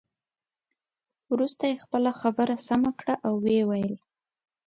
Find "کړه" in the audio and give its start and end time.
2.99-3.15